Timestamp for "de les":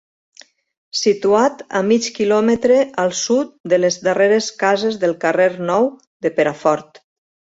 3.73-3.99